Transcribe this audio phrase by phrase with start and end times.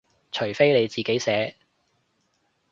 [0.31, 1.55] 除非你自己寫